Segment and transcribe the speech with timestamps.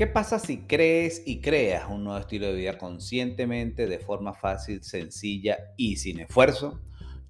[0.00, 4.82] ¿Qué pasa si crees y creas un nuevo estilo de vida conscientemente, de forma fácil,
[4.82, 6.80] sencilla y sin esfuerzo?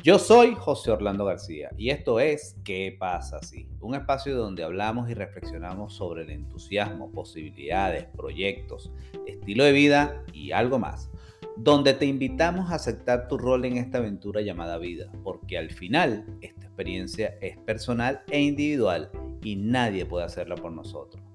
[0.04, 3.66] Yo soy José Orlando García y esto es ¿Qué pasa si?
[3.80, 8.92] Un espacio donde hablamos y reflexionamos sobre el entusiasmo, posibilidades, proyectos,
[9.26, 11.10] estilo de vida y algo más.
[11.56, 16.24] Donde te invitamos a aceptar tu rol en esta aventura llamada vida, porque al final
[16.40, 19.10] esta experiencia es personal e individual
[19.42, 21.29] y nadie puede hacerla por nosotros.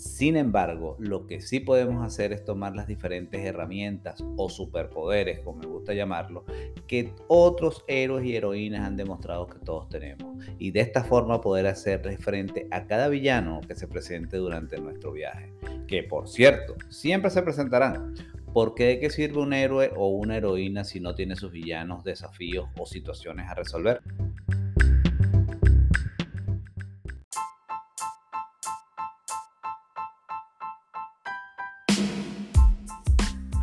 [0.00, 5.58] Sin embargo, lo que sí podemos hacer es tomar las diferentes herramientas o superpoderes, como
[5.58, 6.46] me gusta llamarlo,
[6.86, 10.42] que otros héroes y heroínas han demostrado que todos tenemos.
[10.58, 15.12] Y de esta forma poder hacerle frente a cada villano que se presente durante nuestro
[15.12, 15.52] viaje.
[15.86, 18.14] Que por cierto, siempre se presentarán.
[18.54, 22.70] Porque de qué sirve un héroe o una heroína si no tiene sus villanos, desafíos
[22.78, 24.00] o situaciones a resolver?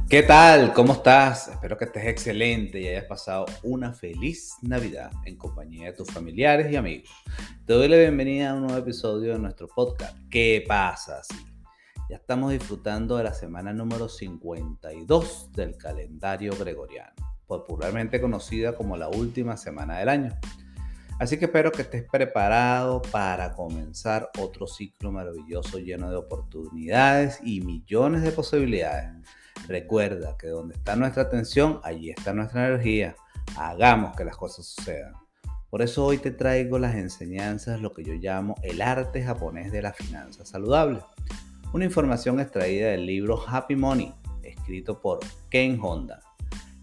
[0.09, 0.71] ¿Qué tal?
[0.71, 1.49] ¿Cómo estás?
[1.49, 6.71] Espero que estés excelente y hayas pasado una feliz Navidad en compañía de tus familiares
[6.71, 7.09] y amigos.
[7.65, 10.17] Te doy la bienvenida a un nuevo episodio de nuestro podcast.
[10.29, 11.23] ¿Qué pasa?
[12.09, 17.11] Ya estamos disfrutando de la semana número 52 del calendario gregoriano,
[17.45, 20.39] popularmente conocida como la última semana del año.
[21.19, 27.59] Así que espero que estés preparado para comenzar otro ciclo maravilloso lleno de oportunidades y
[27.59, 29.27] millones de posibilidades
[29.67, 33.15] Recuerda que donde está nuestra atención, allí está nuestra energía.
[33.57, 35.13] Hagamos que las cosas sucedan.
[35.69, 39.81] Por eso hoy te traigo las enseñanzas, lo que yo llamo el arte japonés de
[39.81, 41.01] la finanza saludable.
[41.73, 46.21] Una información extraída del libro Happy Money, escrito por Ken Honda.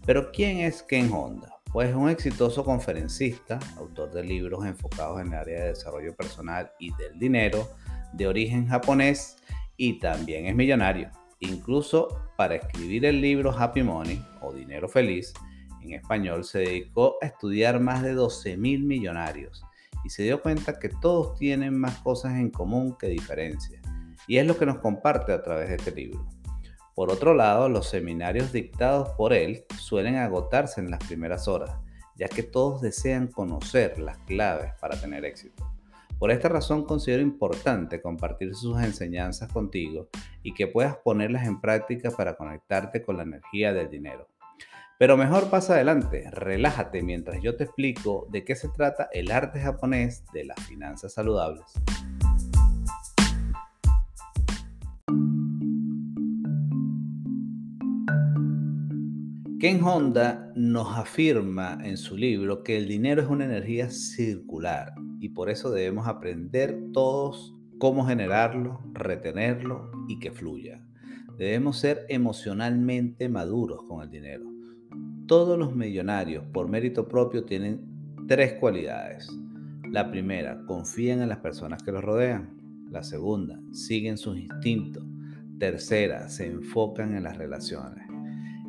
[0.05, 1.55] Pero ¿quién es Ken Honda?
[1.73, 6.71] Pues es un exitoso conferencista, autor de libros enfocados en el área de desarrollo personal
[6.79, 7.67] y del dinero,
[8.13, 9.37] de origen japonés
[9.75, 11.09] y también es millonario.
[11.49, 12.07] Incluso
[12.37, 15.33] para escribir el libro Happy Money o Dinero Feliz,
[15.81, 19.63] en español, se dedicó a estudiar más de 12 mil millonarios
[20.03, 23.81] y se dio cuenta que todos tienen más cosas en común que diferencias.
[24.27, 26.25] Y es lo que nos comparte a través de este libro.
[26.95, 31.75] Por otro lado, los seminarios dictados por él suelen agotarse en las primeras horas,
[32.15, 35.74] ya que todos desean conocer las claves para tener éxito.
[36.17, 40.07] Por esta razón considero importante compartir sus enseñanzas contigo
[40.43, 44.27] y que puedas ponerlas en práctica para conectarte con la energía del dinero.
[44.97, 49.59] Pero mejor pasa adelante, relájate mientras yo te explico de qué se trata el arte
[49.59, 51.65] japonés de las finanzas saludables.
[59.65, 65.29] Ken Honda nos afirma en su libro que el dinero es una energía circular y
[65.29, 70.85] por eso debemos aprender todos cómo generarlo, retenerlo y que fluya.
[71.39, 74.45] Debemos ser emocionalmente maduros con el dinero.
[75.25, 77.87] Todos los millonarios por mérito propio tienen
[78.27, 79.27] tres cualidades.
[79.89, 82.55] La primera, confían en las personas que los rodean.
[82.91, 85.03] La segunda, siguen sus instintos.
[85.57, 88.04] Tercera, se enfocan en las relaciones.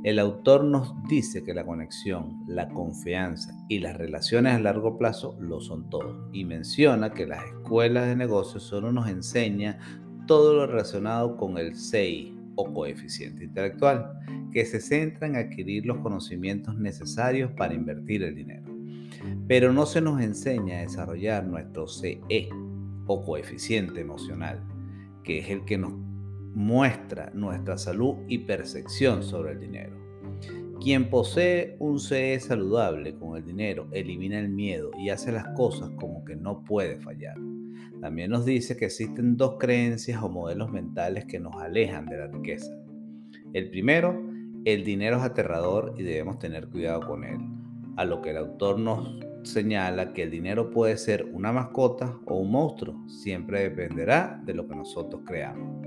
[0.05, 5.37] El autor nos dice que la conexión, la confianza y las relaciones a largo plazo
[5.41, 9.79] lo son todo y menciona que las escuelas de negocios solo nos enseñan
[10.27, 14.13] todo lo relacionado con el CI o coeficiente intelectual,
[14.53, 18.65] que se centra en adquirir los conocimientos necesarios para invertir el dinero.
[19.47, 22.49] Pero no se nos enseña a desarrollar nuestro CE
[23.07, 24.63] o coeficiente emocional,
[25.23, 25.93] que es el que nos
[26.57, 29.95] muestra nuestra salud y percepción sobre el dinero.
[30.81, 35.91] Quien posee un CE saludable con el dinero elimina el miedo y hace las cosas
[36.01, 37.37] como que no puede fallar.
[38.01, 42.27] También nos dice que existen dos creencias o modelos mentales que nos alejan de la
[42.29, 42.75] riqueza.
[43.53, 44.19] El primero,
[44.65, 47.39] el dinero es aterrador y debemos tener cuidado con él,
[47.97, 52.37] a lo que el autor nos señala que el dinero puede ser una mascota o
[52.37, 55.86] un monstruo, siempre dependerá de lo que nosotros creamos.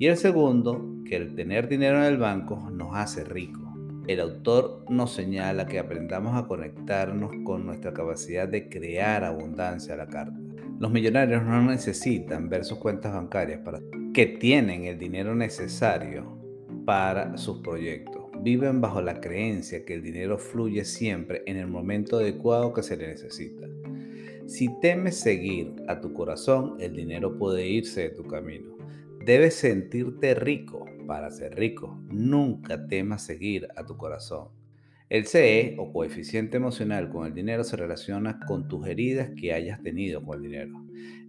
[0.00, 3.64] Y el segundo, que el tener dinero en el banco nos hace ricos.
[4.06, 9.96] El autor nos señala que aprendamos a conectarnos con nuestra capacidad de crear abundancia a
[9.96, 10.38] la carta.
[10.78, 13.80] Los millonarios no necesitan ver sus cuentas bancarias para
[14.14, 16.38] que tienen el dinero necesario
[16.84, 18.22] para sus proyectos.
[18.40, 22.96] Viven bajo la creencia que el dinero fluye siempre en el momento adecuado que se
[22.96, 23.66] le necesita.
[24.46, 28.78] Si temes seguir a tu corazón, el dinero puede irse de tu camino.
[29.28, 32.00] Debes sentirte rico para ser rico.
[32.08, 34.48] Nunca temas seguir a tu corazón.
[35.10, 39.82] El CE o coeficiente emocional con el dinero se relaciona con tus heridas que hayas
[39.82, 40.82] tenido con el dinero.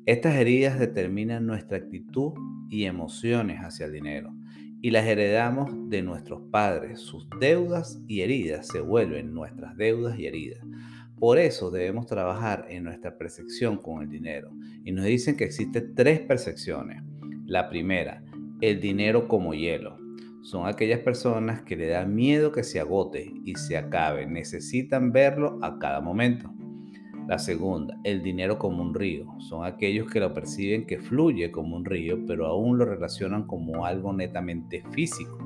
[0.06, 2.32] Estas heridas determinan nuestra actitud
[2.70, 4.34] y emociones hacia el dinero
[4.82, 7.02] y las heredamos de nuestros padres.
[7.02, 10.66] Sus deudas y heridas se vuelven nuestras deudas y heridas.
[11.20, 14.54] Por eso debemos trabajar en nuestra percepción con el dinero.
[14.86, 17.04] Y nos dicen que existen tres percepciones.
[17.50, 18.22] La primera,
[18.62, 19.98] el dinero como hielo
[20.44, 25.58] son aquellas personas que le da miedo que se agote y se acabe, necesitan verlo
[25.64, 26.54] a cada momento.
[27.28, 29.26] La segunda, el dinero como un río.
[29.40, 33.84] Son aquellos que lo perciben que fluye como un río, pero aún lo relacionan como
[33.84, 35.40] algo netamente físico.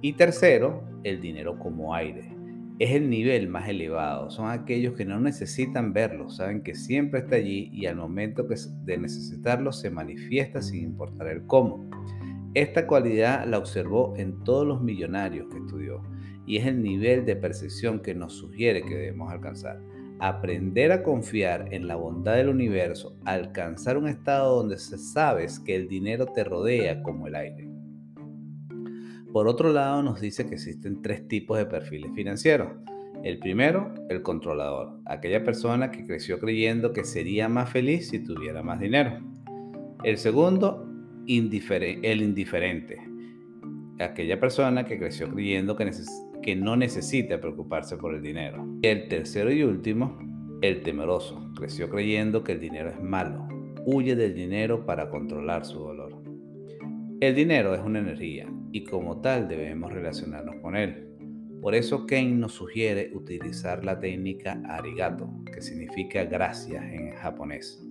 [0.00, 2.39] Y tercero, el dinero como aire.
[2.80, 4.30] Es el nivel más elevado.
[4.30, 8.96] Son aquellos que no necesitan verlo, saben que siempre está allí y al momento de
[8.96, 11.90] necesitarlo se manifiesta sin importar el cómo.
[12.54, 16.00] Esta cualidad la observó en todos los millonarios que estudió
[16.46, 19.78] y es el nivel de percepción que nos sugiere que debemos alcanzar.
[20.18, 25.76] Aprender a confiar en la bondad del universo, alcanzar un estado donde se sabes que
[25.76, 27.69] el dinero te rodea como el aire.
[29.32, 32.72] Por otro lado, nos dice que existen tres tipos de perfiles financieros.
[33.22, 38.62] El primero, el controlador, aquella persona que creció creyendo que sería más feliz si tuviera
[38.62, 39.20] más dinero.
[40.02, 40.88] El segundo,
[41.28, 42.98] el indiferente.
[44.00, 48.66] Aquella persona que creció creyendo que, no necesita preocuparse por el dinero.
[48.82, 50.18] El tercero y último,
[50.60, 51.52] el temeroso.
[51.54, 53.46] Creció creyendo que el dinero es malo.
[53.84, 56.20] Huye del dinero para controlar su dolor.
[57.20, 61.08] El dinero es una energía y como tal debemos relacionarnos con él.
[61.60, 67.84] Por eso Ken nos sugiere utilizar la técnica arigato, que significa gracias en japonés.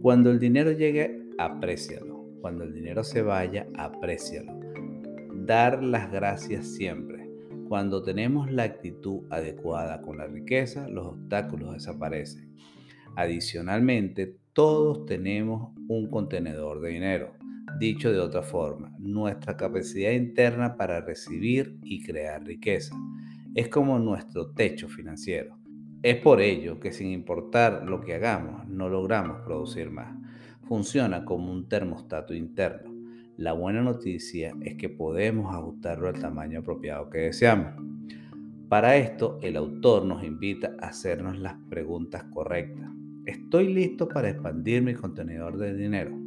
[0.00, 2.14] Cuando el dinero llegue, aprécialo
[2.44, 4.52] cuando el dinero se vaya, aprécialo.
[5.32, 7.26] Dar las gracias siempre.
[7.70, 12.54] Cuando tenemos la actitud adecuada con la riqueza, los obstáculos desaparecen.
[13.16, 17.32] Adicionalmente, todos tenemos un contenedor de dinero.
[17.78, 22.94] Dicho de otra forma, nuestra capacidad interna para recibir y crear riqueza
[23.54, 25.58] es como nuestro techo financiero.
[26.02, 30.14] Es por ello que sin importar lo que hagamos, no logramos producir más
[30.66, 32.92] funciona como un termostato interno.
[33.36, 37.74] La buena noticia es que podemos ajustarlo al tamaño apropiado que deseamos.
[38.68, 42.90] Para esto, el autor nos invita a hacernos las preguntas correctas.
[43.26, 46.23] ¿Estoy listo para expandir mi contenedor de dinero?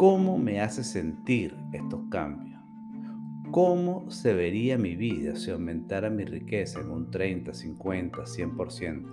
[0.00, 2.58] ¿Cómo me hace sentir estos cambios?
[3.50, 9.06] ¿Cómo se vería mi vida si aumentara mi riqueza en un 30, 50, 100%?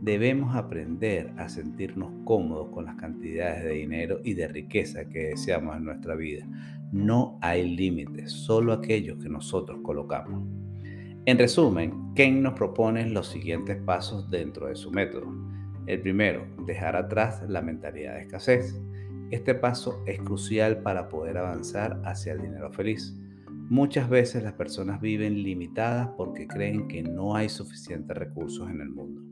[0.00, 5.76] Debemos aprender a sentirnos cómodos con las cantidades de dinero y de riqueza que deseamos
[5.76, 6.46] en nuestra vida.
[6.92, 10.46] No hay límites, solo aquellos que nosotros colocamos.
[11.26, 15.26] En resumen, Ken nos propone los siguientes pasos dentro de su método.
[15.86, 18.80] El primero, dejar atrás la mentalidad de escasez.
[19.30, 23.16] Este paso es crucial para poder avanzar hacia el dinero feliz.
[23.46, 28.88] Muchas veces las personas viven limitadas porque creen que no hay suficientes recursos en el
[28.88, 29.22] mundo.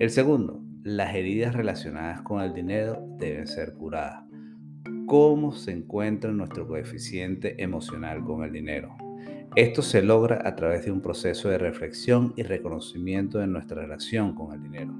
[0.00, 4.24] El segundo, las heridas relacionadas con el dinero deben ser curadas.
[5.06, 8.96] ¿Cómo se encuentra nuestro coeficiente emocional con el dinero?
[9.54, 14.34] Esto se logra a través de un proceso de reflexión y reconocimiento de nuestra relación
[14.34, 14.94] con el dinero.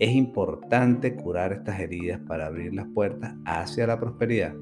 [0.00, 4.54] Es importante curar estas heridas para abrir las puertas hacia la prosperidad.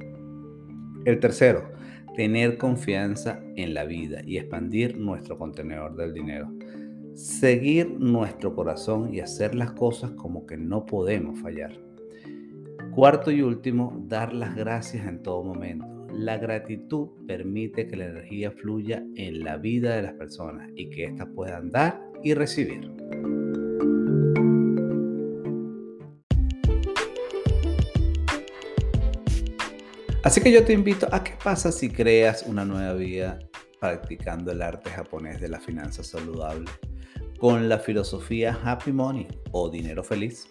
[1.06, 1.70] El tercero,
[2.14, 6.50] tener confianza en la vida y expandir nuestro contenedor del dinero
[7.18, 11.72] seguir nuestro corazón y hacer las cosas como que no podemos fallar.
[12.94, 15.84] Cuarto y último, dar las gracias en todo momento.
[16.12, 21.06] La gratitud permite que la energía fluya en la vida de las personas y que
[21.06, 22.88] éstas puedan dar y recibir.
[30.28, 33.38] Así que yo te invito a qué pasa si creas una nueva vida
[33.80, 36.70] practicando el arte japonés de la finanza saludable
[37.38, 40.46] con la filosofía Happy Money o dinero feliz.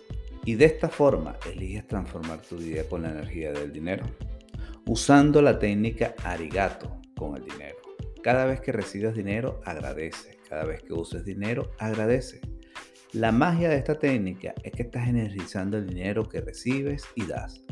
[0.45, 4.03] Y de esta forma eliges transformar tu vida con la energía del dinero,
[4.87, 7.77] usando la técnica arigato con el dinero.
[8.23, 10.39] Cada vez que recibas dinero, agradece.
[10.49, 12.41] Cada vez que uses dinero, agradece.
[13.13, 17.63] La magia de esta técnica es que estás energizando el dinero que recibes y das,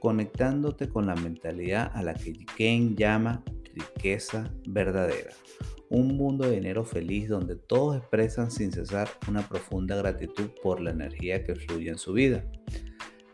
[0.00, 5.30] conectándote con la mentalidad a la que Ken llama riqueza verdadera
[5.90, 10.92] un mundo de dinero feliz donde todos expresan sin cesar una profunda gratitud por la
[10.92, 12.44] energía que fluye en su vida.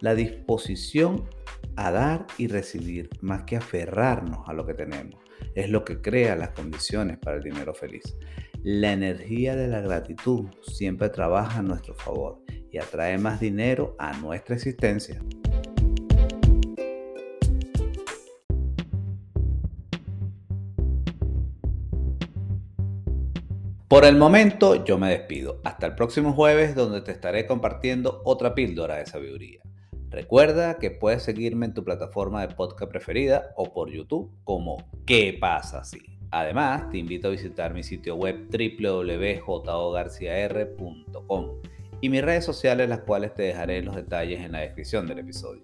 [0.00, 1.28] La disposición
[1.76, 5.20] a dar y recibir más que aferrarnos a lo que tenemos
[5.54, 8.16] es lo que crea las condiciones para el dinero feliz.
[8.62, 12.40] La energía de la gratitud siempre trabaja a nuestro favor
[12.72, 15.22] y atrae más dinero a nuestra existencia.
[23.88, 25.60] Por el momento yo me despido.
[25.62, 29.60] Hasta el próximo jueves donde te estaré compartiendo otra píldora de sabiduría.
[30.10, 35.38] Recuerda que puedes seguirme en tu plataforma de podcast preferida o por YouTube como ¿Qué
[35.40, 36.00] pasa si?
[36.32, 41.50] Además, te invito a visitar mi sitio web www.jogarciar.com
[42.00, 45.62] y mis redes sociales, las cuales te dejaré los detalles en la descripción del episodio.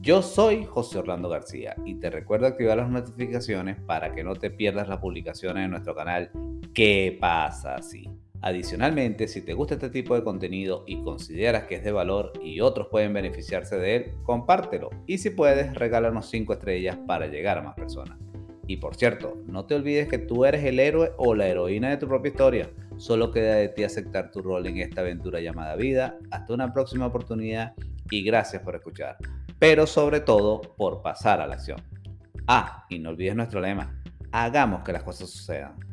[0.00, 4.50] Yo soy José Orlando García y te recuerdo activar las notificaciones para que no te
[4.50, 6.30] pierdas las publicaciones en nuestro canal
[6.74, 8.08] ¿Qué pasa si?
[8.40, 12.60] Adicionalmente, si te gusta este tipo de contenido y consideras que es de valor y
[12.60, 17.62] otros pueden beneficiarse de él, compártelo y si puedes, regálanos 5 estrellas para llegar a
[17.62, 18.18] más personas.
[18.66, 21.98] Y por cierto, no te olvides que tú eres el héroe o la heroína de
[21.98, 22.70] tu propia historia.
[22.96, 26.18] Solo queda de ti aceptar tu rol en esta aventura llamada vida.
[26.30, 27.74] Hasta una próxima oportunidad
[28.10, 29.18] y gracias por escuchar.
[29.58, 31.82] Pero sobre todo por pasar a la acción.
[32.46, 34.02] Ah, y no olvides nuestro lema.
[34.30, 35.91] Hagamos que las cosas sucedan.